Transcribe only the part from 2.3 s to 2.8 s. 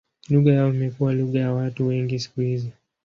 hizi.